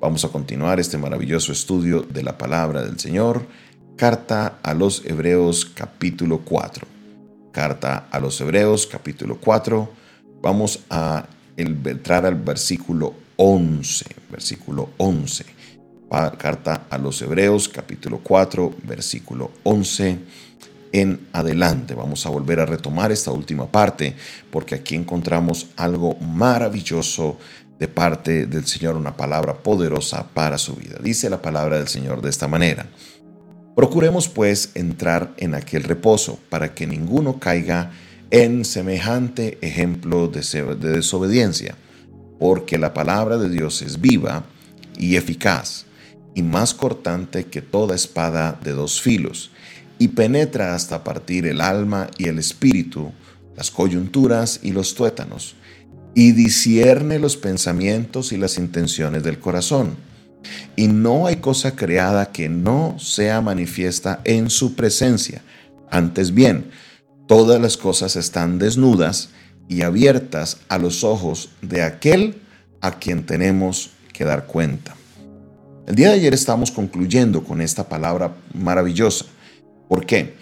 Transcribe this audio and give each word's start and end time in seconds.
Vamos 0.00 0.24
a 0.24 0.28
continuar 0.28 0.78
este 0.78 0.96
maravilloso 0.96 1.50
estudio 1.50 2.02
de 2.02 2.22
la 2.22 2.38
palabra 2.38 2.84
del 2.84 3.00
Señor. 3.00 3.48
Carta 3.96 4.60
a 4.62 4.72
los 4.72 5.04
Hebreos 5.04 5.64
capítulo 5.64 6.42
4. 6.44 6.86
Carta 7.50 8.06
a 8.08 8.20
los 8.20 8.40
Hebreos 8.40 8.86
capítulo 8.86 9.38
4. 9.40 9.90
Vamos 10.40 10.84
a 10.88 11.26
entrar 11.56 12.26
al 12.26 12.36
versículo 12.36 13.12
11. 13.38 14.06
Versículo 14.30 14.90
11. 14.98 15.46
Carta 16.38 16.86
a 16.88 16.96
los 16.96 17.20
Hebreos 17.20 17.68
capítulo 17.68 18.20
4 18.22 18.76
versículo 18.84 19.50
11 19.64 20.18
en 20.92 21.26
adelante. 21.32 21.94
Vamos 21.94 22.24
a 22.24 22.30
volver 22.30 22.60
a 22.60 22.66
retomar 22.66 23.10
esta 23.10 23.32
última 23.32 23.66
parte 23.66 24.14
porque 24.52 24.76
aquí 24.76 24.94
encontramos 24.94 25.70
algo 25.76 26.14
maravilloso 26.20 27.36
de 27.78 27.88
parte 27.88 28.46
del 28.46 28.66
Señor, 28.66 28.96
una 28.96 29.16
palabra 29.16 29.54
poderosa 29.54 30.26
para 30.34 30.58
su 30.58 30.74
vida. 30.74 30.98
Dice 31.02 31.30
la 31.30 31.40
palabra 31.40 31.78
del 31.78 31.88
Señor 31.88 32.22
de 32.22 32.30
esta 32.30 32.48
manera. 32.48 32.86
Procuremos 33.76 34.28
pues 34.28 34.72
entrar 34.74 35.32
en 35.36 35.54
aquel 35.54 35.84
reposo 35.84 36.38
para 36.50 36.74
que 36.74 36.86
ninguno 36.86 37.38
caiga 37.38 37.92
en 38.30 38.64
semejante 38.64 39.58
ejemplo 39.62 40.28
de 40.28 40.42
desobediencia, 40.74 41.76
porque 42.38 42.76
la 42.76 42.92
palabra 42.92 43.38
de 43.38 43.48
Dios 43.48 43.80
es 43.82 44.00
viva 44.00 44.44
y 44.98 45.16
eficaz, 45.16 45.86
y 46.34 46.42
más 46.42 46.74
cortante 46.74 47.46
que 47.46 47.62
toda 47.62 47.94
espada 47.94 48.58
de 48.62 48.72
dos 48.72 49.00
filos, 49.00 49.52
y 49.98 50.08
penetra 50.08 50.74
hasta 50.74 51.04
partir 51.04 51.46
el 51.46 51.60
alma 51.60 52.08
y 52.18 52.26
el 52.28 52.38
espíritu, 52.38 53.12
las 53.56 53.70
coyunturas 53.70 54.60
y 54.62 54.72
los 54.72 54.94
tuétanos, 54.94 55.56
y 56.18 56.32
discierne 56.32 57.20
los 57.20 57.36
pensamientos 57.36 58.32
y 58.32 58.38
las 58.38 58.58
intenciones 58.58 59.22
del 59.22 59.38
corazón. 59.38 59.94
Y 60.74 60.88
no 60.88 61.28
hay 61.28 61.36
cosa 61.36 61.76
creada 61.76 62.32
que 62.32 62.48
no 62.48 62.96
sea 62.98 63.40
manifiesta 63.40 64.20
en 64.24 64.50
su 64.50 64.74
presencia. 64.74 65.42
Antes 65.92 66.34
bien, 66.34 66.72
todas 67.28 67.60
las 67.60 67.76
cosas 67.76 68.16
están 68.16 68.58
desnudas 68.58 69.28
y 69.68 69.82
abiertas 69.82 70.56
a 70.68 70.78
los 70.78 71.04
ojos 71.04 71.50
de 71.62 71.82
aquel 71.82 72.42
a 72.80 72.98
quien 72.98 73.24
tenemos 73.24 73.90
que 74.12 74.24
dar 74.24 74.46
cuenta. 74.46 74.96
El 75.86 75.94
día 75.94 76.08
de 76.08 76.14
ayer 76.14 76.34
estamos 76.34 76.72
concluyendo 76.72 77.44
con 77.44 77.60
esta 77.60 77.88
palabra 77.88 78.34
maravillosa. 78.54 79.26
¿Por 79.88 80.04
qué? 80.04 80.34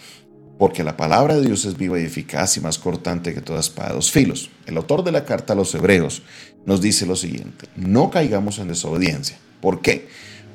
Porque 0.59 0.85
la 0.85 0.97
palabra 0.97 1.37
de 1.37 1.43
Dios 1.43 1.65
es 1.65 1.77
viva 1.77 2.01
y 2.01 2.05
eficaz 2.05 2.57
y 2.57 2.61
más 2.61 2.79
cortante 2.79 3.35
que 3.35 3.43
todas 3.43 3.67
espada 3.67 3.91
de 3.91 3.97
dos 3.97 4.11
filos. 4.11 4.51
El 4.67 4.77
autor 4.79 5.05
de 5.05 5.13
la 5.13 5.25
carta 5.25 5.53
a 5.53 5.57
los 5.57 5.75
hebreos 5.75 6.23
nos 6.65 6.81
dice 6.81 7.05
lo 7.05 7.15
siguiente, 7.15 7.69
no 7.77 8.11
caigamos 8.11 8.59
en 8.59 8.69
desobediencia. 8.69 9.39
¿Por 9.61 9.83
qué? 9.83 10.09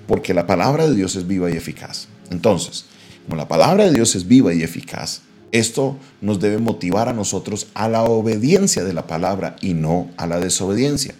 Porque 0.07 0.33
la 0.33 0.47
palabra 0.47 0.87
de 0.87 0.95
Dios 0.95 1.15
es 1.15 1.27
viva 1.27 1.51
y 1.51 1.55
eficaz. 1.55 2.07
Entonces, 2.31 2.85
como 3.25 3.37
la 3.37 3.47
palabra 3.47 3.85
de 3.85 3.93
Dios 3.93 4.15
es 4.15 4.27
viva 4.27 4.53
y 4.53 4.63
eficaz, 4.63 5.21
esto 5.51 5.97
nos 6.21 6.39
debe 6.39 6.57
motivar 6.57 7.09
a 7.09 7.13
nosotros 7.13 7.67
a 7.73 7.87
la 7.89 8.03
obediencia 8.03 8.83
de 8.83 8.93
la 8.93 9.05
palabra 9.05 9.55
y 9.61 9.73
no 9.73 10.09
a 10.17 10.25
la 10.25 10.39
desobediencia. 10.39 11.13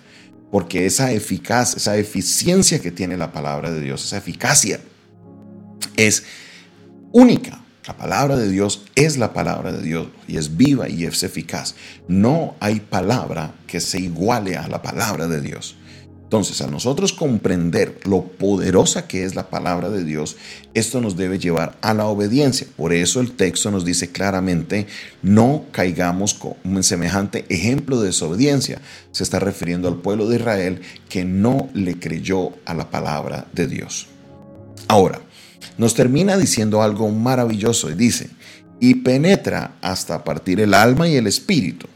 Porque 0.52 0.85
esa 0.85 1.11
eficaz, 1.11 1.75
esa 1.75 1.97
eficiencia 1.97 2.79
que 2.81 2.91
tiene 2.91 3.17
la 3.17 3.31
palabra 3.31 3.71
de 3.71 3.81
Dios, 3.81 4.03
esa 4.03 4.17
eficacia, 4.17 4.79
es 5.95 6.23
única. 7.11 7.63
La 7.87 7.97
palabra 7.97 8.37
de 8.37 8.49
Dios 8.49 8.83
es 8.93 9.17
la 9.17 9.33
palabra 9.33 9.71
de 9.71 9.81
Dios 9.81 10.07
y 10.27 10.37
es 10.37 10.55
viva 10.55 10.87
y 10.87 11.05
es 11.05 11.23
eficaz. 11.23 11.75
No 12.07 12.55
hay 12.59 12.79
palabra 12.79 13.55
que 13.65 13.79
se 13.79 13.99
iguale 13.99 14.55
a 14.55 14.67
la 14.67 14.83
palabra 14.83 15.27
de 15.27 15.41
Dios. 15.41 15.77
Entonces, 16.31 16.61
a 16.61 16.67
nosotros 16.67 17.11
comprender 17.11 17.99
lo 18.05 18.23
poderosa 18.23 19.05
que 19.05 19.25
es 19.25 19.35
la 19.35 19.49
palabra 19.49 19.89
de 19.89 20.05
Dios, 20.05 20.37
esto 20.73 21.02
nos 21.02 21.17
debe 21.17 21.39
llevar 21.39 21.77
a 21.81 21.93
la 21.93 22.05
obediencia. 22.05 22.67
Por 22.77 22.93
eso 22.93 23.19
el 23.19 23.33
texto 23.33 23.69
nos 23.69 23.83
dice 23.83 24.13
claramente, 24.13 24.87
no 25.23 25.65
caigamos 25.71 26.33
con 26.33 26.53
un 26.64 26.83
semejante 26.83 27.45
ejemplo 27.49 27.99
de 27.99 28.08
desobediencia. 28.08 28.80
Se 29.11 29.23
está 29.23 29.39
refiriendo 29.39 29.89
al 29.89 29.97
pueblo 29.97 30.30
de 30.30 30.37
Israel 30.37 30.81
que 31.09 31.25
no 31.25 31.67
le 31.73 31.99
creyó 31.99 32.52
a 32.64 32.75
la 32.75 32.89
palabra 32.89 33.47
de 33.52 33.67
Dios. 33.67 34.08
Ahora, 34.87 35.20
nos 35.77 35.94
termina 35.94 36.38
diciendo 36.38 36.82
algo 36.82 37.10
maravilloso 37.10 37.89
y 37.89 37.95
dice, 37.95 38.30
y 38.80 38.95
penetra 38.95 39.76
hasta 39.82 40.23
partir 40.23 40.60
el 40.60 40.73
alma 40.73 41.08
y 41.08 41.16
el 41.16 41.27
espíritu. 41.27 41.88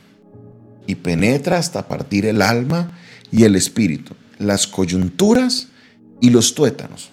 Y 0.87 0.95
penetra 0.95 1.57
hasta 1.57 1.87
partir 1.87 2.25
el 2.25 2.41
alma 2.41 2.91
y 3.31 3.43
el 3.43 3.55
espíritu, 3.55 4.13
las 4.37 4.67
coyunturas 4.67 5.67
y 6.21 6.29
los 6.29 6.53
tuétanos. 6.53 7.09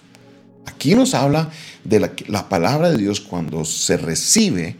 Aquí 0.65 0.93
nos 0.95 1.13
habla 1.13 1.49
de 1.83 1.99
la, 1.99 2.11
la 2.27 2.49
palabra 2.49 2.91
de 2.91 2.97
Dios 2.97 3.19
cuando 3.19 3.65
se 3.65 3.97
recibe, 3.97 4.77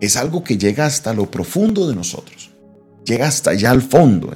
es 0.00 0.16
algo 0.16 0.44
que 0.44 0.58
llega 0.58 0.86
hasta 0.86 1.14
lo 1.14 1.30
profundo 1.30 1.88
de 1.88 1.94
nosotros 1.94 2.53
llega 3.04 3.28
hasta 3.28 3.50
allá 3.50 3.70
al 3.70 3.82
fondo. 3.82 4.32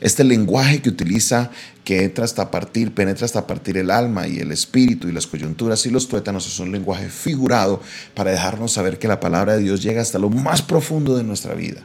este 0.00 0.24
lenguaje 0.24 0.80
que 0.80 0.88
utiliza, 0.88 1.50
que 1.84 2.04
entra 2.04 2.24
hasta 2.24 2.50
partir, 2.50 2.94
penetra 2.94 3.24
hasta 3.24 3.46
partir 3.46 3.76
el 3.76 3.90
alma 3.90 4.28
y 4.28 4.38
el 4.38 4.52
espíritu 4.52 5.08
y 5.08 5.12
las 5.12 5.26
coyunturas 5.26 5.84
y 5.86 5.90
los 5.90 6.08
tuétanos, 6.08 6.46
es 6.46 6.58
un 6.60 6.72
lenguaje 6.72 7.08
figurado 7.08 7.80
para 8.14 8.30
dejarnos 8.30 8.72
saber 8.72 8.98
que 8.98 9.08
la 9.08 9.20
palabra 9.20 9.56
de 9.56 9.62
Dios 9.62 9.82
llega 9.82 10.02
hasta 10.02 10.18
lo 10.18 10.30
más 10.30 10.62
profundo 10.62 11.16
de 11.16 11.24
nuestra 11.24 11.54
vida. 11.54 11.82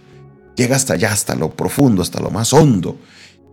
Llega 0.56 0.76
hasta 0.76 0.94
allá, 0.94 1.12
hasta 1.12 1.36
lo 1.36 1.56
profundo, 1.56 2.02
hasta 2.02 2.20
lo 2.20 2.30
más 2.30 2.54
hondo. 2.54 2.98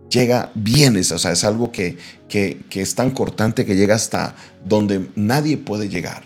Llega 0.09 0.51
bien, 0.53 0.97
o 0.97 1.03
sea, 1.03 1.31
es 1.31 1.43
algo 1.43 1.71
que, 1.71 1.97
que, 2.27 2.61
que 2.69 2.81
es 2.81 2.95
tan 2.95 3.11
cortante 3.11 3.65
que 3.65 3.75
llega 3.75 3.95
hasta 3.95 4.35
donde 4.65 5.09
nadie 5.15 5.57
puede 5.57 5.89
llegar. 5.89 6.23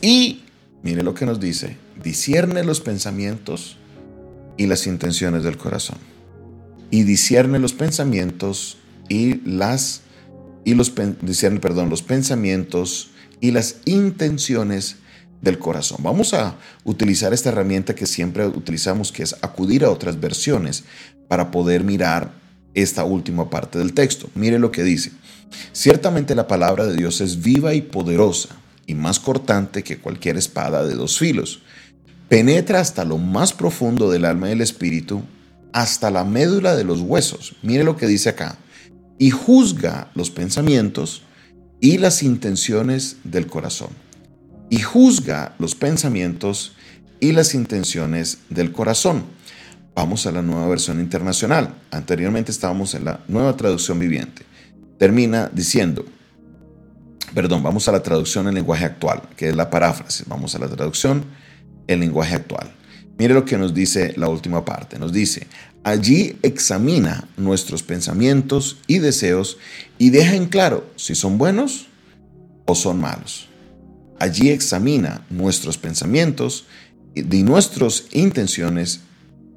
Y 0.00 0.42
mire 0.82 1.02
lo 1.02 1.14
que 1.14 1.26
nos 1.26 1.40
dice, 1.40 1.76
discierne 2.00 2.62
los 2.62 2.80
pensamientos 2.80 3.78
y 4.58 4.66
las 4.66 4.86
intenciones 4.86 5.44
del 5.44 5.56
corazón. 5.56 5.96
Y 6.90 7.04
discierne 7.04 7.58
los 7.58 7.72
pensamientos 7.72 8.76
y 9.08 9.40
las 9.48 10.02
y 10.64 10.74
los 10.74 10.92
discierne, 11.22 11.60
perdón, 11.60 11.88
los 11.88 12.02
pensamientos 12.02 13.10
y 13.40 13.52
las 13.52 13.76
intenciones 13.86 14.96
del 15.40 15.58
corazón. 15.58 15.98
Vamos 16.02 16.34
a 16.34 16.56
utilizar 16.84 17.32
esta 17.32 17.48
herramienta 17.48 17.94
que 17.94 18.06
siempre 18.06 18.46
utilizamos, 18.46 19.10
que 19.10 19.22
es 19.22 19.34
acudir 19.40 19.84
a 19.84 19.90
otras 19.90 20.20
versiones 20.20 20.84
para 21.28 21.50
poder 21.50 21.84
mirar 21.84 22.32
esta 22.74 23.04
última 23.04 23.48
parte 23.48 23.78
del 23.78 23.94
texto. 23.94 24.28
Mire 24.34 24.58
lo 24.58 24.70
que 24.70 24.82
dice. 24.82 25.12
Ciertamente 25.72 26.34
la 26.34 26.46
palabra 26.46 26.84
de 26.84 26.96
Dios 26.96 27.22
es 27.22 27.40
viva 27.40 27.72
y 27.72 27.80
poderosa 27.80 28.50
y 28.86 28.94
más 28.94 29.18
cortante 29.20 29.82
que 29.82 29.98
cualquier 29.98 30.36
espada 30.36 30.84
de 30.84 30.94
dos 30.94 31.18
filos 31.18 31.62
penetra 32.28 32.80
hasta 32.80 33.04
lo 33.04 33.18
más 33.18 33.52
profundo 33.52 34.10
del 34.10 34.24
alma 34.24 34.48
y 34.48 34.50
del 34.50 34.60
espíritu, 34.60 35.22
hasta 35.72 36.10
la 36.10 36.24
médula 36.24 36.76
de 36.76 36.84
los 36.84 37.00
huesos. 37.00 37.56
Mire 37.62 37.84
lo 37.84 37.96
que 37.96 38.06
dice 38.06 38.30
acá. 38.30 38.58
Y 39.18 39.30
juzga 39.30 40.10
los 40.14 40.30
pensamientos 40.30 41.22
y 41.80 41.98
las 41.98 42.22
intenciones 42.22 43.16
del 43.24 43.46
corazón. 43.46 43.90
Y 44.70 44.80
juzga 44.80 45.54
los 45.58 45.74
pensamientos 45.74 46.72
y 47.20 47.32
las 47.32 47.54
intenciones 47.54 48.38
del 48.48 48.72
corazón. 48.72 49.24
Vamos 49.94 50.26
a 50.26 50.32
la 50.32 50.42
nueva 50.42 50.68
versión 50.68 51.00
internacional. 51.00 51.74
Anteriormente 51.90 52.52
estábamos 52.52 52.94
en 52.94 53.06
la 53.06 53.20
nueva 53.26 53.56
traducción 53.56 53.98
viviente. 53.98 54.42
Termina 54.98 55.50
diciendo, 55.52 56.04
perdón, 57.34 57.62
vamos 57.62 57.88
a 57.88 57.92
la 57.92 58.02
traducción 58.02 58.46
en 58.46 58.54
lenguaje 58.54 58.84
actual, 58.84 59.22
que 59.36 59.48
es 59.48 59.56
la 59.56 59.70
paráfrasis. 59.70 60.26
Vamos 60.28 60.54
a 60.54 60.58
la 60.60 60.68
traducción 60.68 61.24
el 61.88 62.00
lenguaje 62.00 62.36
actual. 62.36 62.72
Mire 63.18 63.34
lo 63.34 63.44
que 63.44 63.58
nos 63.58 63.74
dice 63.74 64.14
la 64.16 64.28
última 64.28 64.64
parte. 64.64 64.98
Nos 64.98 65.12
dice, 65.12 65.48
allí 65.82 66.38
examina 66.42 67.28
nuestros 67.36 67.82
pensamientos 67.82 68.78
y 68.86 69.00
deseos 69.00 69.58
y 69.98 70.10
deja 70.10 70.36
en 70.36 70.46
claro 70.46 70.88
si 70.94 71.16
son 71.16 71.36
buenos 71.36 71.88
o 72.64 72.76
son 72.76 73.00
malos. 73.00 73.48
Allí 74.20 74.50
examina 74.50 75.24
nuestros 75.30 75.78
pensamientos 75.78 76.66
y 77.14 77.42
nuestras 77.42 78.04
intenciones 78.12 79.00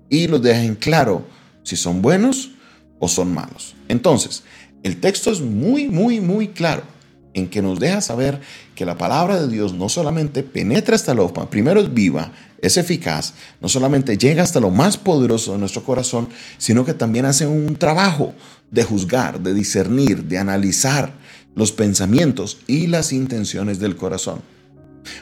y 0.10 0.28
los 0.28 0.42
deja 0.42 0.64
en 0.64 0.76
claro 0.76 1.28
si 1.64 1.76
son 1.76 2.02
buenos 2.02 2.52
o 3.00 3.08
son 3.08 3.34
malos. 3.34 3.76
Entonces, 3.88 4.44
el 4.82 5.00
texto 5.00 5.32
es 5.32 5.42
muy, 5.42 5.88
muy, 5.88 6.20
muy 6.20 6.48
claro 6.48 6.84
en 7.34 7.50
que 7.50 7.62
nos 7.62 7.80
deja 7.80 8.02
saber 8.02 8.42
que 8.76 8.86
la 8.86 8.98
palabra 8.98 9.40
de 9.40 9.48
Dios 9.48 9.74
no 9.74 9.90
solamente 9.90 10.44
penetra 10.44 10.96
hasta 10.96 11.14
lo 11.14 11.32
primero 11.50 11.80
es 11.80 11.94
viva, 11.94 12.32
es 12.62 12.78
eficaz, 12.78 13.34
no 13.60 13.70
solamente 13.70 14.18
llega 14.18 14.44
hasta 14.44 14.60
lo 14.60 14.70
más 14.70 14.98
poderoso 14.98 15.54
de 15.54 15.58
nuestro 15.58 15.84
corazón, 15.84 16.30
sino 16.58 16.86
que 16.86 16.94
también 16.94 17.26
hace 17.26 17.48
un 17.48 17.76
trabajo 17.76 18.34
de 18.70 18.84
juzgar, 18.84 19.40
de 19.40 19.54
discernir, 19.54 20.26
de 20.26 20.38
analizar 20.38 21.14
los 21.56 21.72
pensamientos 21.72 22.60
y 22.68 22.88
las 22.88 23.14
intenciones 23.14 23.80
del 23.80 23.96
corazón. 23.96 24.42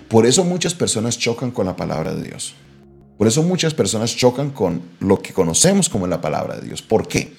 Por 0.08 0.26
eso 0.26 0.44
muchas 0.44 0.74
personas 0.74 1.18
chocan 1.18 1.52
con 1.52 1.66
la 1.66 1.76
palabra 1.76 2.14
de 2.14 2.24
Dios. 2.24 2.56
Por 3.18 3.28
eso 3.28 3.44
muchas 3.44 3.74
personas 3.74 4.16
chocan 4.16 4.52
con 4.52 4.82
lo 5.00 5.22
que 5.22 5.34
conocemos 5.34 5.90
como 5.90 6.08
la 6.08 6.22
palabra 6.22 6.58
de 6.58 6.68
Dios. 6.68 6.82
¿Por 6.82 7.08
qué? 7.08 7.34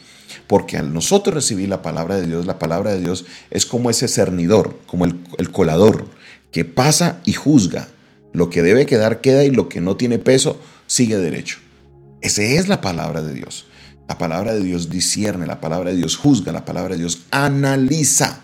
Porque 0.47 0.77
al 0.77 0.93
nosotros 0.93 1.35
recibir 1.35 1.69
la 1.69 1.83
palabra 1.83 2.17
de 2.17 2.27
Dios, 2.27 2.47
la 2.47 2.59
palabra 2.59 2.93
de 2.93 3.01
Dios 3.01 3.25
es 3.51 3.67
como 3.67 3.91
ese 3.91 4.09
cernidor, 4.09 4.79
como 4.87 5.05
el, 5.05 5.51
colador, 5.51 6.07
que 6.51 6.65
pasa 6.65 7.21
y 7.25 7.33
juzga. 7.33 7.89
Lo 8.33 8.51
que 8.51 8.63
debe 8.63 8.87
quedar 8.87 9.21
queda 9.21 9.45
y 9.45 9.51
lo 9.51 9.69
que 9.69 9.81
no 9.81 9.97
tiene 9.97 10.19
peso 10.19 10.61
sigue 10.87 11.19
derecho. 11.19 11.59
Esa 12.21 12.43
es 12.43 12.69
la 12.69 12.81
palabra 12.81 13.23
de 13.23 13.35
Dios. 13.35 13.67
La 14.09 14.19
palabra 14.19 14.55
de 14.55 14.63
Dios 14.63 14.91
discierne, 14.91 15.47
la 15.47 15.61
palabra 15.61 15.91
de 15.91 15.97
Dios 15.97 16.17
juzga, 16.17 16.53
la 16.53 16.65
palabra 16.65 16.95
de 16.95 17.01
Dios 17.01 17.23
analiza. 17.31 18.41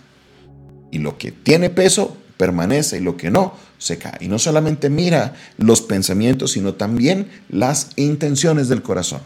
Y 0.90 0.98
lo 0.98 1.18
que 1.18 1.32
tiene 1.32 1.70
peso 1.70 2.16
permanece 2.36 2.98
y 2.98 3.00
lo 3.00 3.16
que 3.16 3.30
no 3.30 3.54
se 3.78 3.98
cae. 3.98 4.18
Y 4.20 4.28
no 4.28 4.38
solamente 4.38 4.90
mira 4.90 5.34
los 5.58 5.82
pensamientos, 5.82 6.52
sino 6.52 6.74
también 6.74 7.28
las 7.48 7.90
intenciones 7.96 8.68
del 8.68 8.82
corazón. 8.82 9.20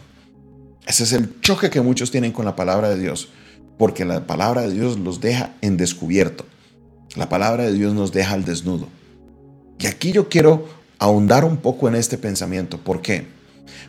Ese 0.85 1.03
es 1.03 1.13
el 1.13 1.39
choque 1.41 1.69
que 1.69 1.81
muchos 1.81 2.11
tienen 2.11 2.31
con 2.31 2.45
la 2.45 2.55
palabra 2.55 2.89
de 2.89 2.99
Dios, 2.99 3.29
porque 3.77 4.05
la 4.05 4.25
palabra 4.25 4.61
de 4.61 4.73
Dios 4.73 4.99
los 4.99 5.21
deja 5.21 5.53
en 5.61 5.77
descubierto. 5.77 6.45
La 7.15 7.29
palabra 7.29 7.63
de 7.63 7.73
Dios 7.73 7.93
nos 7.93 8.11
deja 8.11 8.33
al 8.33 8.45
desnudo. 8.45 8.87
Y 9.79 9.87
aquí 9.87 10.11
yo 10.11 10.29
quiero 10.29 10.67
ahondar 10.99 11.45
un 11.45 11.57
poco 11.57 11.87
en 11.87 11.95
este 11.95 12.17
pensamiento. 12.17 12.77
¿Por 12.77 13.01
qué? 13.01 13.25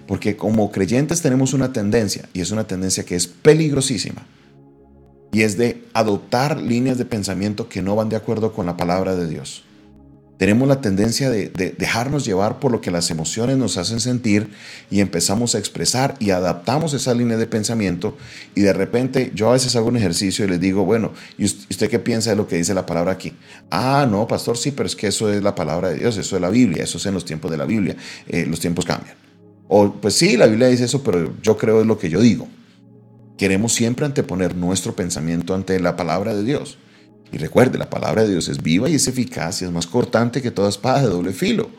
Porque 0.07 0.37
como 0.37 0.71
creyentes 0.71 1.23
tenemos 1.23 1.53
una 1.53 1.73
tendencia, 1.73 2.29
y 2.33 2.41
es 2.41 2.51
una 2.51 2.67
tendencia 2.67 3.05
que 3.05 3.17
es 3.17 3.27
peligrosísima, 3.27 4.27
y 5.33 5.43
es 5.43 5.57
de 5.57 5.85
adoptar 5.95 6.61
líneas 6.61 6.99
de 6.99 7.05
pensamiento 7.05 7.69
que 7.69 7.83
no 7.83 7.97
van 7.97 8.09
de 8.09 8.17
acuerdo 8.17 8.53
con 8.53 8.67
la 8.67 8.77
palabra 8.77 9.15
de 9.17 9.29
Dios. 9.29 9.65
Tenemos 10.43 10.67
la 10.67 10.81
tendencia 10.81 11.31
de, 11.31 11.51
dejarnos 11.79 12.25
llevar 12.25 12.59
por 12.59 12.73
lo 12.73 12.81
que 12.81 12.91
las 12.91 13.13
emociones 13.13 13.59
nos 13.59 13.77
hacen 13.79 14.01
sentir 14.01 14.49
y 14.91 14.99
empezamos 14.99 15.55
a 15.55 15.59
expresar 15.59 16.17
y 16.19 16.31
adaptamos 16.31 16.95
esa 16.95 17.15
línea 17.15 17.37
de 17.37 17.47
pensamiento 17.47 18.17
y 18.57 18.63
de 18.63 18.73
repente 18.73 19.31
yo 19.37 19.51
a 19.51 19.53
veces 19.53 19.77
hago 19.77 19.87
un 19.87 19.97
ejercicio 19.97 20.45
y 20.45 20.49
les 20.49 20.59
digo, 20.59 20.85
bueno, 20.85 21.13
¿y 21.39 21.45
usted 21.45 21.89
qué 21.89 22.01
piensa 22.01 22.31
de 22.31 22.37
lo 22.37 22.49
que 22.49 22.57
dice 22.57 22.75
la 22.75 22.87
palabra 22.87 23.13
aquí? 23.13 23.35
Ah, 23.71 24.05
no, 24.11 24.27
pastor, 24.27 24.59
sí, 24.59 24.73
pero 24.73 24.89
es 24.89 24.97
que 24.97 25.07
eso 25.07 25.33
es 25.33 25.45
la 25.45 25.55
palabra 25.55 25.91
de 25.91 25.99
Dios, 25.99 26.17
eso 26.17 26.35
es 26.35 26.43
la 26.43 26.51
Biblia, 26.51 26.83
eso 26.83 26.99
es 26.99 27.07
en 27.07 27.15
los 27.15 27.25
tiempos 27.25 27.49
de 27.49 27.57
la 27.57 27.65
Biblia, 27.65 27.95
eh, 28.27 28.45
los 28.45 28.59
tiempos 28.59 28.85
cambian. 28.85 29.15
O 29.69 29.93
pues 29.93 30.15
sí, 30.15 30.37
la 30.37 30.49
Biblia 30.49 30.67
dice 30.67 30.87
eso, 30.87 31.05
pero 31.05 31.35
yo 31.41 31.57
creo 31.57 31.83
es 31.83 31.87
lo 31.87 32.01
que 32.01 32.11
yo 32.11 32.21
digo. 32.21 32.49
Queremos 33.39 33.75
siempre 33.75 34.07
anteponer 34.07 34.57
nuestro 34.57 34.97
pensamiento 34.97 35.55
ante 35.55 35.79
la 35.79 35.95
palabra 35.95 36.35
de 36.35 36.43
Dios. 36.43 36.79
Y 37.33 37.39
recuerde, 37.39 37.79
la 37.79 37.89
palabra 37.89 38.23
de 38.23 38.31
Dios 38.31 38.49
es 38.49 38.63
viva 38.63 38.91
y 38.91 38.95
es 38.95 39.09
eficaz 39.09 39.63
y 39.63 39.65
es 39.65 39.71
más 39.71 39.87
cortante 39.87 40.43
que 40.43 40.51
toda 40.51 40.69
espada 40.69 41.01
de 41.01 41.09
doble 41.09 41.33
filo. 41.33 41.71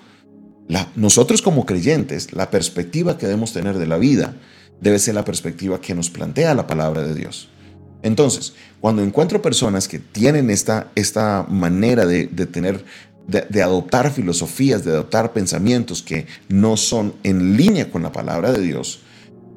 nosotros 0.95 1.41
como 1.43 1.65
creyentes, 1.65 2.33
la 2.33 2.49
perspectiva 2.49 3.17
que 3.17 3.27
debemos 3.27 3.53
tener 3.53 3.77
de 3.77 3.85
la 3.85 3.97
vida 3.97 4.35
debe 4.81 4.97
ser 4.97 5.13
la 5.13 5.23
perspectiva 5.23 5.79
que 5.79 5.93
nos 5.93 6.09
plantea 6.09 6.55
la 6.55 6.65
palabra 6.65 7.03
de 7.03 7.13
Dios. 7.13 7.49
Entonces, 8.01 8.53
cuando 8.81 9.01
encuentro 9.01 9.41
personas 9.41 9.87
que 9.87 9.99
tienen 9.99 10.49
esta, 10.49 10.91
esta 10.95 11.45
manera 11.47 12.05
de, 12.05 12.27
tener, 12.27 12.83
de, 13.27 13.63
adoptar 13.63 14.11
filosofías, 14.11 14.83
de 14.83 14.91
adoptar 14.91 15.33
pensamientos 15.33 16.01
que 16.01 16.27
no 16.49 16.75
son 16.75 17.13
en 17.23 17.55
línea 17.55 17.89
con 17.89 18.03
la 18.03 18.11
palabra 18.11 18.51
de 18.51 18.61
Dios, 18.61 18.99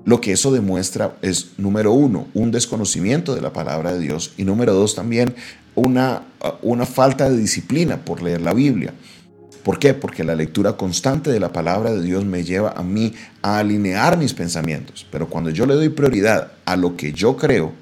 lo 0.04 0.20
que 0.20 0.31
eso 0.31 0.52
demuestra 0.52 1.16
es, 1.22 1.58
número 1.58 1.93
uno, 1.93 2.28
un 2.34 2.52
desconocimiento 2.52 3.34
de 3.34 3.40
la 3.40 3.52
palabra 3.52 3.93
de 3.94 3.98
Dios 3.98 4.32
y 4.37 4.44
número 4.44 4.72
dos, 4.75 4.94
también 4.94 5.34
una, 5.76 6.23
una 6.62 6.84
falta 6.84 7.31
de 7.31 7.37
disciplina 7.37 8.05
por 8.05 8.23
leer 8.23 8.40
la 8.40 8.52
Biblia. 8.52 8.93
¿Por 9.62 9.78
qué? 9.78 9.94
Porque 9.94 10.25
la 10.25 10.34
lectura 10.34 10.76
constante 10.76 11.31
de 11.31 11.40
la 11.40 11.52
palabra 11.52 11.93
de 11.93 12.02
Dios 12.02 12.25
me 12.25 12.44
lleva 12.44 12.73
a 12.73 12.82
mí 12.82 13.14
a 13.43 13.58
alinear 13.58 14.17
mis 14.17 14.34
pensamientos. 14.34 15.06
Pero 15.11 15.28
cuando 15.28 15.50
yo 15.50 15.67
le 15.67 15.75
doy 15.75 15.88
prioridad 15.88 16.52
a 16.64 16.76
lo 16.76 16.96
que 16.96 17.12
yo 17.12 17.37
creo, 17.37 17.73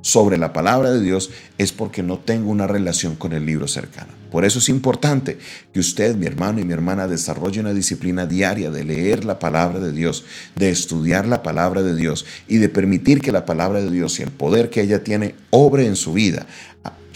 sobre 0.00 0.38
la 0.38 0.52
palabra 0.52 0.90
de 0.90 1.02
Dios 1.02 1.30
es 1.58 1.72
porque 1.72 2.02
no 2.02 2.18
tengo 2.18 2.50
una 2.50 2.66
relación 2.66 3.16
con 3.16 3.32
el 3.32 3.44
libro 3.44 3.68
cercano. 3.68 4.12
Por 4.30 4.44
eso 4.44 4.58
es 4.58 4.68
importante 4.68 5.38
que 5.72 5.80
usted, 5.80 6.14
mi 6.16 6.26
hermano 6.26 6.60
y 6.60 6.64
mi 6.64 6.72
hermana, 6.72 7.08
desarrolle 7.08 7.60
una 7.60 7.74
disciplina 7.74 8.26
diaria 8.26 8.70
de 8.70 8.84
leer 8.84 9.24
la 9.24 9.38
palabra 9.38 9.80
de 9.80 9.92
Dios, 9.92 10.24
de 10.54 10.70
estudiar 10.70 11.26
la 11.26 11.42
palabra 11.42 11.82
de 11.82 11.94
Dios 11.94 12.26
y 12.46 12.58
de 12.58 12.68
permitir 12.68 13.20
que 13.20 13.32
la 13.32 13.44
palabra 13.44 13.80
de 13.80 13.90
Dios 13.90 14.18
y 14.18 14.22
el 14.22 14.30
poder 14.30 14.70
que 14.70 14.82
ella 14.82 15.02
tiene 15.02 15.34
obre 15.50 15.86
en 15.86 15.96
su 15.96 16.12
vida. 16.12 16.46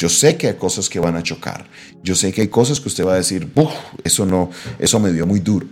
Yo 0.03 0.09
sé 0.09 0.37
que 0.37 0.49
hay 0.49 0.55
cosas 0.55 0.89
que 0.89 0.99
van 0.99 1.15
a 1.15 1.23
chocar. 1.23 1.65
Yo 2.03 2.17
sé 2.17 2.33
que 2.33 2.41
hay 2.41 2.49
cosas 2.49 2.81
que 2.81 2.89
usted 2.89 3.07
va 3.07 3.13
a 3.13 3.19
decir, 3.19 3.49
eso 4.03 4.27
no, 4.27 4.51
eso 4.81 4.99
me 4.99 5.13
dio 5.13 5.29
muy 5.29 5.39
duro. 5.39 5.69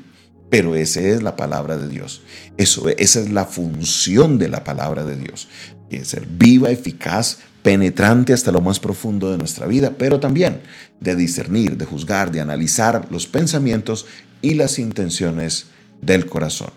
Pero 0.48 0.76
esa 0.76 1.00
es 1.00 1.20
la 1.20 1.34
palabra 1.34 1.76
de 1.76 1.88
Dios. 1.88 2.22
Eso, 2.56 2.88
esa 2.90 3.18
es 3.18 3.30
la 3.30 3.44
función 3.44 4.38
de 4.38 4.48
la 4.48 4.62
palabra 4.62 5.02
de 5.02 5.16
Dios 5.16 5.48
que 5.90 6.04
ser 6.04 6.28
viva, 6.28 6.70
eficaz, 6.70 7.38
penetrante 7.64 8.32
hasta 8.32 8.52
lo 8.52 8.60
más 8.60 8.78
profundo 8.78 9.32
de 9.32 9.36
nuestra 9.36 9.66
vida, 9.66 9.96
pero 9.98 10.20
también 10.20 10.60
de 11.00 11.16
discernir, 11.16 11.76
de 11.76 11.84
juzgar, 11.84 12.30
de 12.30 12.40
analizar 12.40 13.08
los 13.10 13.26
pensamientos 13.26 14.06
y 14.42 14.54
las 14.54 14.78
intenciones 14.78 15.66
del 16.02 16.26
corazón. 16.26 16.70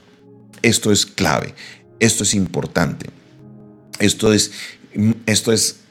Esto 0.63 0.91
es 0.91 1.05
clave, 1.05 1.53
esto 1.99 2.23
es 2.23 2.33
importante, 2.33 3.11
esto 3.99 4.33
es, 4.33 4.53
esto 5.27 5.51
es 5.51 5.82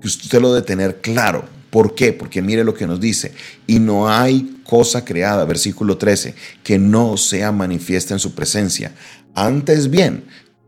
que 0.00 0.08
usted 0.08 0.40
lo 0.40 0.52
debe 0.52 0.66
tener 0.66 1.00
claro. 1.00 1.44
¿Por 1.70 1.94
qué? 1.94 2.12
Porque 2.12 2.42
mire 2.42 2.64
lo 2.64 2.74
que 2.74 2.86
nos 2.86 3.00
dice, 3.00 3.32
y 3.66 3.80
no 3.80 4.08
hay 4.08 4.60
cosa 4.64 5.04
creada, 5.04 5.44
versículo 5.44 5.98
13, 5.98 6.34
que 6.62 6.78
no 6.78 7.16
sea 7.16 7.52
manifiesta 7.52 8.14
en 8.14 8.20
su 8.20 8.34
presencia. 8.34 8.92
Antes 9.34 9.90
bien, 9.90 10.24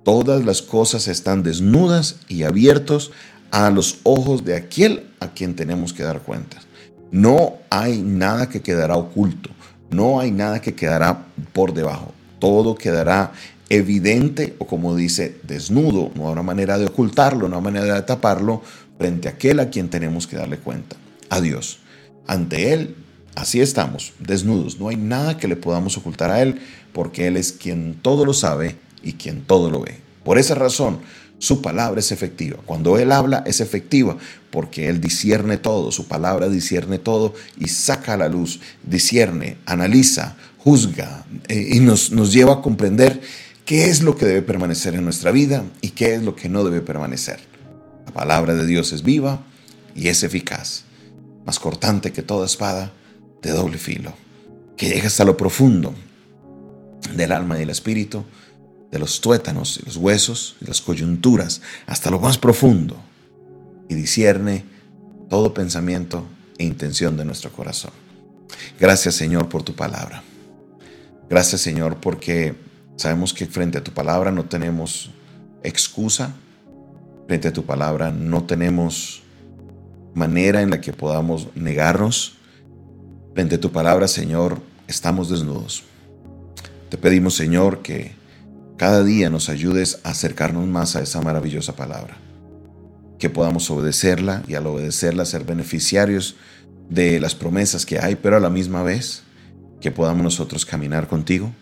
Todas 0.09 0.43
las 0.43 0.63
cosas 0.63 1.07
están 1.07 1.43
desnudas 1.43 2.17
y 2.29 2.45
abiertos 2.45 3.13
a 3.51 3.69
los 3.69 3.99
ojos 4.05 4.43
de 4.43 4.57
aquel 4.57 5.07
a 5.21 5.35
quien 5.35 5.55
tenemos 5.55 5.93
que 5.93 6.03
dar 6.03 6.23
cuentas. 6.23 6.67
No 7.11 7.59
hay 7.69 8.01
nada 8.01 8.49
que 8.49 8.63
quedará 8.63 8.97
oculto, 8.97 9.51
no 9.91 10.19
hay 10.19 10.31
nada 10.31 10.63
que 10.63 10.75
quedará 10.75 11.27
por 11.53 11.75
debajo. 11.75 12.15
Todo 12.39 12.75
quedará 12.75 13.33
evidente 13.69 14.57
o 14.59 14.67
como 14.67 14.97
dice, 14.97 15.43
desnudo. 15.43 16.11
No 16.15 16.29
habrá 16.29 16.43
manera 16.43 16.79
de 16.79 16.87
ocultarlo, 16.87 17.47
no 17.47 17.57
habrá 17.57 17.71
manera 17.71 17.95
de 17.97 18.03
taparlo 18.03 18.63
frente 18.99 19.29
a 19.29 19.33
aquel 19.33 19.61
a 19.61 19.71
quien 19.71 19.89
tenemos 19.89 20.27
que 20.27 20.37
darle 20.37 20.59
cuenta. 20.59 20.97
A 21.31 21.41
Dios. 21.41 21.79
Ante 22.27 22.73
Él, 22.73 22.97
así 23.35 23.61
estamos, 23.61 24.13
desnudos. 24.19 24.79
No 24.79 24.89
hay 24.89 24.97
nada 24.97 25.39
que 25.39 25.49
le 25.49 25.57
podamos 25.57 25.97
ocultar 25.97 26.31
a 26.31 26.43
Él 26.43 26.61
porque 26.93 27.27
Él 27.27 27.37
es 27.37 27.53
quien 27.53 27.95
todo 28.03 28.25
lo 28.25 28.35
sabe 28.35 28.77
y 29.03 29.15
quien 29.15 29.43
todo 29.43 29.71
lo 29.71 29.81
ve. 29.81 29.99
Por 30.25 30.39
esa 30.39 30.55
razón, 30.55 30.99
su 31.39 31.63
palabra 31.63 32.01
es 32.01 32.11
efectiva. 32.11 32.59
Cuando 32.67 32.99
Él 32.99 33.13
habla 33.13 33.45
es 33.47 33.61
efectiva 33.61 34.17
porque 34.51 34.89
Él 34.89 35.01
discierne 35.01 35.57
todo, 35.57 35.93
su 35.93 36.09
palabra 36.09 36.49
discierne 36.49 36.99
todo 36.99 37.35
y 37.59 37.69
saca 37.69 38.15
a 38.15 38.17
la 38.17 38.29
luz, 38.29 38.61
discierne, 38.83 39.57
analiza, 39.65 40.37
juzga 40.59 41.25
eh, 41.49 41.69
y 41.73 41.81
nos, 41.81 42.11
nos 42.11 42.33
lleva 42.33 42.55
a 42.55 42.63
comprender 42.63 43.21
qué 43.65 43.89
es 43.89 44.03
lo 44.03 44.17
que 44.17 44.27
debe 44.27 44.43
permanecer 44.43 44.95
en 44.95 45.05
nuestra 45.05 45.31
vida 45.31 45.63
y 45.81 45.91
qué 45.91 46.15
es 46.15 46.23
lo 46.23 46.35
que 46.35 46.49
no 46.49 46.65
debe 46.65 46.81
permanecer. 46.81 47.39
La 48.19 48.25
palabra 48.25 48.57
de 48.57 48.67
Dios 48.67 48.93
es 48.93 49.05
viva 49.05 49.45
y 49.95 50.09
es 50.09 50.25
eficaz, 50.25 50.83
más 51.47 51.61
cortante 51.61 52.13
que 52.13 52.21
toda 52.21 52.47
espada 52.47 52.91
de 53.43 53.53
doble 53.53 53.79
filo, 53.79 54.13
que 54.77 54.89
llega 54.89 55.07
hasta 55.07 55.25
lo 55.25 55.37
profundo 55.37 55.95
del 57.15 57.31
alma 57.31 57.55
y 57.55 57.61
del 57.61 57.71
espíritu 57.71 58.25
de 58.91 58.99
los 58.99 59.21
tuétanos 59.21 59.79
y 59.81 59.87
los 59.87 59.99
huesos 59.99 60.57
y 60.61 60.65
las 60.65 60.81
coyunturas 60.81 61.61
hasta 61.87 62.11
lo 62.11 62.19
más 62.19 62.39
profundo 62.39 62.97
y 63.89 63.95
discierne 63.95 64.65
todo 65.31 65.55
pensamiento 65.55 66.27
e 66.59 66.65
intención 66.65 67.17
de 67.17 67.25
nuestro 67.25 67.53
corazón. 67.53 67.93
Gracias 68.81 69.15
Señor 69.15 69.49
por 69.49 69.63
tu 69.63 69.77
palabra. 69.77 70.25
Gracias 71.31 71.61
Señor 71.61 71.99
porque 71.99 72.57
sabemos 72.97 73.33
que 73.33 73.47
frente 73.47 73.79
a 73.79 73.85
tu 73.85 73.93
palabra 73.93 74.33
no 74.33 74.47
tenemos 74.47 75.13
excusa, 75.63 76.35
frente 77.29 77.49
a 77.49 77.53
tu 77.53 77.65
palabra 77.65 78.11
no 78.11 78.45
tenemos 78.45 79.23
manera 80.15 80.63
en 80.63 80.71
la 80.71 80.81
que 80.81 80.95
podamos 80.95 81.49
negarnos. 81.55 82.39
Frente 83.35 83.57
a 83.57 83.61
tu 83.61 83.71
palabra 83.71 84.09
Señor 84.09 84.59
estamos 84.89 85.29
desnudos. 85.29 85.85
Te 86.89 86.97
pedimos 86.97 87.35
Señor 87.37 87.83
que 87.83 88.13
cada 88.79 89.05
día 89.05 89.29
nos 89.29 89.51
ayudes 89.51 90.01
a 90.05 90.11
acercarnos 90.11 90.67
más 90.67 90.97
a 90.97 91.03
esa 91.03 91.21
maravillosa 91.21 91.77
palabra. 91.77 92.17
Que 93.19 93.29
podamos 93.29 93.71
obedecerla 93.71 94.43
y 94.49 94.55
al 94.55 94.67
obedecerla 94.67 95.27
ser 95.27 95.45
beneficiarios 95.45 96.37
de 96.89 97.21
las 97.21 97.35
promesas 97.35 97.85
que 97.85 97.99
hay, 97.99 98.17
pero 98.17 98.39
a 98.39 98.41
la 98.41 98.49
misma 98.49 98.83
vez 98.83 99.25
que 99.83 99.91
podamos 99.91 100.23
nosotros 100.23 100.65
caminar 100.65 101.09
contigo 101.09 101.53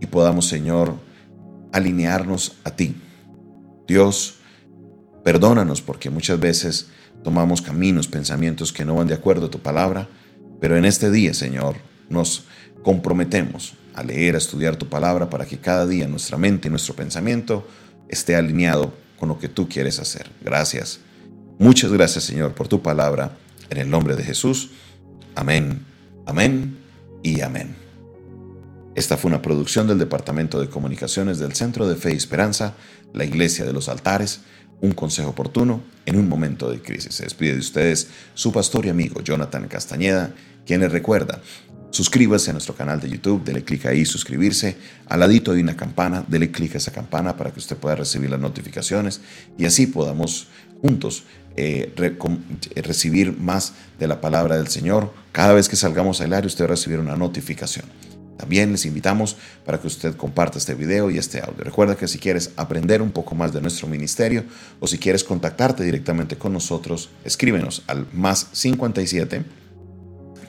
y 0.00 0.06
podamos, 0.06 0.46
Señor, 0.48 0.94
alinearnos 1.72 2.56
a 2.64 2.70
ti. 2.70 2.96
Dios, 3.86 4.35
perdónanos 5.26 5.82
porque 5.82 6.08
muchas 6.08 6.38
veces 6.38 6.86
tomamos 7.24 7.60
caminos, 7.60 8.06
pensamientos 8.06 8.72
que 8.72 8.84
no 8.84 8.94
van 8.94 9.08
de 9.08 9.14
acuerdo 9.14 9.46
a 9.46 9.50
tu 9.50 9.58
palabra, 9.58 10.08
pero 10.60 10.76
en 10.76 10.84
este 10.84 11.10
día, 11.10 11.34
Señor, 11.34 11.78
nos 12.08 12.44
comprometemos 12.84 13.74
a 13.96 14.04
leer, 14.04 14.36
a 14.36 14.38
estudiar 14.38 14.76
tu 14.76 14.88
palabra 14.88 15.28
para 15.28 15.44
que 15.44 15.58
cada 15.58 15.84
día 15.84 16.06
nuestra 16.06 16.38
mente 16.38 16.68
y 16.68 16.70
nuestro 16.70 16.94
pensamiento 16.94 17.66
esté 18.08 18.36
alineado 18.36 18.94
con 19.18 19.28
lo 19.28 19.40
que 19.40 19.48
tú 19.48 19.68
quieres 19.68 19.98
hacer. 19.98 20.30
Gracias. 20.44 21.00
Muchas 21.58 21.92
gracias 21.92 22.22
Señor 22.22 22.54
por 22.54 22.68
tu 22.68 22.80
palabra. 22.80 23.36
En 23.68 23.78
el 23.78 23.90
nombre 23.90 24.14
de 24.14 24.22
Jesús. 24.22 24.70
Amén, 25.34 25.84
amén 26.24 26.78
y 27.24 27.40
amén. 27.40 27.74
Esta 28.94 29.16
fue 29.16 29.28
una 29.30 29.42
producción 29.42 29.88
del 29.88 29.98
Departamento 29.98 30.60
de 30.60 30.68
Comunicaciones 30.68 31.40
del 31.40 31.52
Centro 31.54 31.88
de 31.88 31.96
Fe 31.96 32.12
y 32.12 32.16
Esperanza, 32.16 32.74
la 33.12 33.24
Iglesia 33.24 33.64
de 33.64 33.72
los 33.72 33.88
Altares, 33.88 34.42
un 34.80 34.92
consejo 34.92 35.30
oportuno 35.30 35.80
en 36.04 36.16
un 36.16 36.28
momento 36.28 36.70
de 36.70 36.80
crisis. 36.80 37.14
Se 37.14 37.24
despide 37.24 37.54
de 37.54 37.60
ustedes 37.60 38.08
su 38.34 38.52
pastor 38.52 38.86
y 38.86 38.90
amigo 38.90 39.20
Jonathan 39.22 39.68
Castañeda, 39.68 40.34
quien 40.64 40.80
les 40.80 40.92
recuerda 40.92 41.40
Suscríbase 41.96 42.50
a 42.50 42.52
nuestro 42.52 42.74
canal 42.74 43.00
de 43.00 43.08
YouTube, 43.08 43.42
dele 43.42 43.64
clic 43.64 43.86
ahí, 43.86 44.04
suscribirse. 44.04 44.76
Al 45.08 45.20
ladito 45.20 45.52
hay 45.52 45.60
una 45.60 45.76
campana, 45.76 46.22
dele 46.28 46.50
clic 46.50 46.74
a 46.74 46.76
esa 46.78 46.92
campana 46.92 47.36
para 47.38 47.52
que 47.52 47.58
usted 47.58 47.76
pueda 47.76 47.96
recibir 47.96 48.28
las 48.28 48.38
notificaciones 48.38 49.22
y 49.56 49.64
así 49.64 49.86
podamos 49.86 50.48
juntos 50.82 51.24
eh, 51.56 51.94
eh, 51.96 52.82
recibir 52.82 53.38
más 53.38 53.72
de 53.98 54.08
la 54.08 54.20
palabra 54.20 54.56
del 54.56 54.68
Señor. 54.68 55.10
Cada 55.32 55.54
vez 55.54 55.70
que 55.70 55.76
salgamos 55.76 56.20
al 56.20 56.34
aire 56.34 56.46
usted 56.46 56.68
va 56.68 57.00
una 57.00 57.16
notificación. 57.16 57.86
También 58.36 58.72
les 58.72 58.84
invitamos 58.84 59.36
para 59.64 59.80
que 59.80 59.86
usted 59.86 60.14
comparta 60.16 60.58
este 60.58 60.74
video 60.74 61.10
y 61.10 61.18
este 61.18 61.40
audio. 61.40 61.64
Recuerda 61.64 61.96
que 61.96 62.08
si 62.08 62.18
quieres 62.18 62.50
aprender 62.56 63.02
un 63.02 63.10
poco 63.10 63.34
más 63.34 63.52
de 63.52 63.60
nuestro 63.60 63.88
ministerio 63.88 64.44
o 64.80 64.86
si 64.86 64.98
quieres 64.98 65.24
contactarte 65.24 65.84
directamente 65.84 66.36
con 66.36 66.52
nosotros, 66.52 67.10
escríbenos 67.24 67.82
al 67.86 68.06
más 68.12 68.48
57 68.52 69.44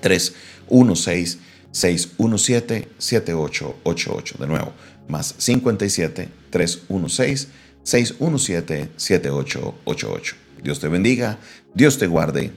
316 0.01 1.39
617 1.71 2.89
7888. 2.97 4.35
De 4.39 4.47
nuevo, 4.47 4.73
más 5.07 5.35
57 5.37 6.29
316 6.49 7.47
617 7.83 8.89
7888. 8.97 10.35
Dios 10.63 10.79
te 10.79 10.87
bendiga, 10.87 11.37
Dios 11.73 11.97
te 11.97 12.07
guarde 12.07 12.51